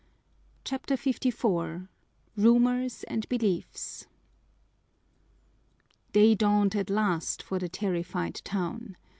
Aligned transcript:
CHAPTER 0.63 0.95
LVI 0.95 1.87
Rumors 2.35 3.03
and 3.03 3.29
Beliefs 3.29 4.07
Day 6.11 6.33
dawned 6.33 6.73
at 6.75 6.89
last 6.89 7.43
for 7.43 7.59
the 7.59 7.69
terrified 7.69 8.41
town. 8.43 8.95